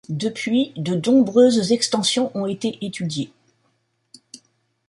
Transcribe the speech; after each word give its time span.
Depuis, 0.09 0.73
de 0.77 0.95
nombreuses 0.95 1.71
extensions 1.71 2.31
ont 2.35 2.47
été 2.47 2.79
étudiées. 2.83 3.31